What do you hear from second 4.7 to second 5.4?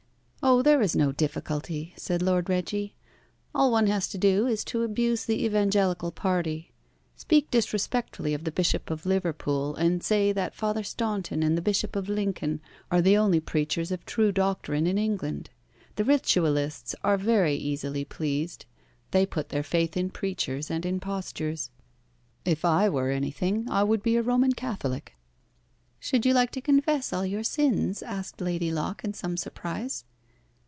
abuse